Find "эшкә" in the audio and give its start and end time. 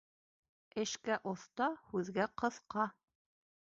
0.85-1.19